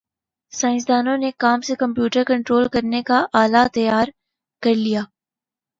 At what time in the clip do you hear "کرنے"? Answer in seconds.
2.67-3.01